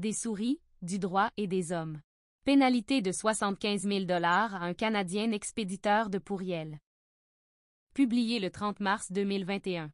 des 0.00 0.12
souris, 0.14 0.60
du 0.82 0.98
droit 0.98 1.30
et 1.36 1.46
des 1.46 1.72
hommes. 1.72 2.00
Pénalité 2.44 3.02
de 3.02 3.12
75 3.12 3.82
000 3.82 4.04
dollars 4.06 4.54
à 4.54 4.64
un 4.64 4.72
Canadien 4.72 5.30
expéditeur 5.30 6.08
de 6.08 6.16
pourriel. 6.16 6.78
Publié 7.92 8.40
le 8.40 8.50
30 8.50 8.80
mars 8.80 9.12
2021. 9.12 9.90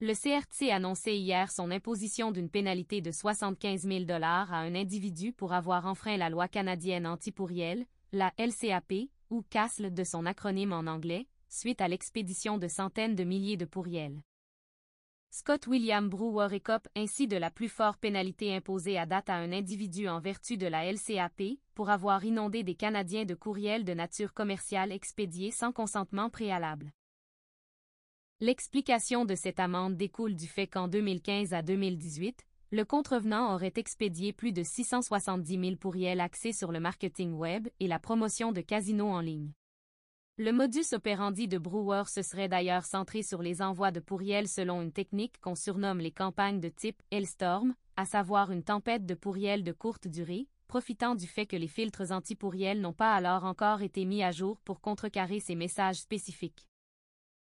Le 0.00 0.14
CRTC 0.14 0.70
annonçait 0.70 1.18
hier 1.18 1.50
son 1.50 1.72
imposition 1.72 2.30
d'une 2.30 2.48
pénalité 2.48 3.00
de 3.00 3.10
75 3.10 3.82
000 3.82 4.04
dollars 4.04 4.52
à 4.52 4.58
un 4.58 4.74
individu 4.76 5.32
pour 5.32 5.52
avoir 5.52 5.86
enfreint 5.86 6.16
la 6.16 6.30
loi 6.30 6.46
canadienne 6.46 7.08
anti-pourriel, 7.08 7.86
la 8.12 8.32
LCAP, 8.38 9.08
ou 9.30 9.42
CASL 9.50 9.92
de 9.92 10.04
son 10.04 10.26
acronyme 10.26 10.72
en 10.72 10.86
anglais, 10.86 11.26
suite 11.48 11.80
à 11.80 11.88
l'expédition 11.88 12.56
de 12.56 12.68
centaines 12.68 13.16
de 13.16 13.24
milliers 13.24 13.56
de 13.56 13.64
pourriels. 13.64 14.22
Scott 15.38 15.66
William 15.66 16.08
Brewer 16.08 16.48
écope 16.54 16.88
ainsi 16.96 17.28
de 17.28 17.36
la 17.36 17.50
plus 17.50 17.68
forte 17.68 18.00
pénalité 18.00 18.56
imposée 18.56 18.96
à 18.96 19.04
date 19.04 19.28
à 19.28 19.34
un 19.34 19.52
individu 19.52 20.08
en 20.08 20.18
vertu 20.18 20.56
de 20.56 20.66
la 20.66 20.90
LCAP, 20.90 21.58
pour 21.74 21.90
avoir 21.90 22.24
inondé 22.24 22.62
des 22.62 22.74
Canadiens 22.74 23.26
de 23.26 23.34
courriels 23.34 23.84
de 23.84 23.92
nature 23.92 24.32
commerciale 24.32 24.92
expédiés 24.92 25.50
sans 25.50 25.72
consentement 25.72 26.30
préalable. 26.30 26.90
L'explication 28.40 29.26
de 29.26 29.34
cette 29.34 29.60
amende 29.60 29.98
découle 29.98 30.36
du 30.36 30.46
fait 30.46 30.68
qu'en 30.68 30.88
2015 30.88 31.52
à 31.52 31.60
2018, 31.60 32.46
le 32.70 32.86
contrevenant 32.86 33.54
aurait 33.54 33.74
expédié 33.76 34.32
plus 34.32 34.52
de 34.52 34.62
670 34.62 35.60
000 35.60 35.76
pourriels 35.76 36.22
axés 36.22 36.54
sur 36.54 36.72
le 36.72 36.80
marketing 36.80 37.34
web 37.34 37.68
et 37.78 37.88
la 37.88 37.98
promotion 37.98 38.52
de 38.52 38.62
casinos 38.62 39.10
en 39.10 39.20
ligne. 39.20 39.52
Le 40.38 40.52
modus 40.52 40.92
operandi 40.92 41.48
de 41.48 41.56
Brewer 41.56 42.02
se 42.08 42.20
serait 42.20 42.48
d'ailleurs 42.48 42.84
centré 42.84 43.22
sur 43.22 43.40
les 43.40 43.62
envois 43.62 43.90
de 43.90 44.00
pourriels 44.00 44.48
selon 44.48 44.82
une 44.82 44.92
technique 44.92 45.40
qu'on 45.40 45.54
surnomme 45.54 45.98
les 45.98 46.10
campagnes 46.10 46.60
de 46.60 46.68
type 46.68 47.02
Hellstorm, 47.10 47.74
à 47.96 48.04
savoir 48.04 48.50
une 48.50 48.62
tempête 48.62 49.06
de 49.06 49.14
pourriels 49.14 49.64
de 49.64 49.72
courte 49.72 50.08
durée, 50.08 50.46
profitant 50.68 51.14
du 51.14 51.26
fait 51.26 51.46
que 51.46 51.56
les 51.56 51.68
filtres 51.68 52.12
anti-pourriels 52.12 52.82
n'ont 52.82 52.92
pas 52.92 53.14
alors 53.14 53.44
encore 53.44 53.80
été 53.80 54.04
mis 54.04 54.22
à 54.22 54.30
jour 54.30 54.60
pour 54.60 54.82
contrecarrer 54.82 55.40
ces 55.40 55.54
messages 55.54 56.00
spécifiques. 56.00 56.66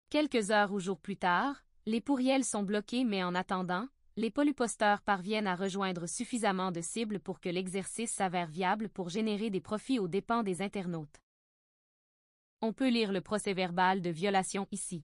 Quelques 0.09 0.51
heures 0.51 0.71
ou 0.71 0.79
jours 0.79 1.01
plus 1.01 1.17
tard, 1.17 1.65
les 1.85 1.99
pourriels 1.99 2.45
sont 2.45 2.63
bloqués 2.63 3.03
mais 3.03 3.25
en 3.25 3.35
attendant, 3.35 3.89
les 4.15 4.31
poluposteurs 4.31 5.01
parviennent 5.01 5.47
à 5.47 5.57
rejoindre 5.57 6.07
suffisamment 6.07 6.71
de 6.71 6.79
cibles 6.79 7.19
pour 7.19 7.41
que 7.41 7.49
l'exercice 7.49 8.13
s'avère 8.13 8.47
viable 8.47 8.87
pour 8.87 9.09
générer 9.09 9.49
des 9.49 9.59
profits 9.59 9.99
aux 9.99 10.07
dépens 10.07 10.43
des 10.43 10.61
internautes. 10.61 11.24
On 12.67 12.73
peut 12.73 12.89
lire 12.89 13.11
le 13.11 13.21
procès-verbal 13.21 14.01
de 14.01 14.09
violation 14.09 14.67
ici. 14.71 15.03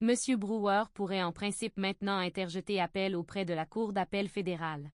Monsieur 0.00 0.38
Brewer 0.38 0.84
pourrait 0.94 1.22
en 1.22 1.30
principe 1.30 1.76
maintenant 1.76 2.16
interjeter 2.16 2.80
appel 2.80 3.14
auprès 3.14 3.44
de 3.44 3.52
la 3.52 3.66
Cour 3.66 3.92
d'appel 3.92 4.30
fédérale. 4.30 4.90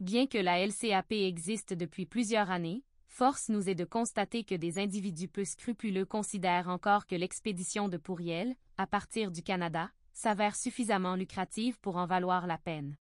Bien 0.00 0.26
que 0.26 0.38
la 0.38 0.66
LCAP 0.66 1.12
existe 1.12 1.74
depuis 1.74 2.06
plusieurs 2.06 2.50
années, 2.50 2.84
force 3.06 3.50
nous 3.50 3.68
est 3.68 3.74
de 3.74 3.84
constater 3.84 4.44
que 4.44 4.54
des 4.54 4.78
individus 4.78 5.28
peu 5.28 5.44
scrupuleux 5.44 6.06
considèrent 6.06 6.68
encore 6.68 7.06
que 7.06 7.16
l'expédition 7.16 7.90
de 7.90 7.98
pourriel, 7.98 8.56
à 8.78 8.86
partir 8.86 9.30
du 9.30 9.42
Canada, 9.42 9.90
s'avère 10.14 10.56
suffisamment 10.56 11.16
lucrative 11.16 11.78
pour 11.80 11.98
en 11.98 12.06
valoir 12.06 12.46
la 12.46 12.56
peine. 12.56 12.96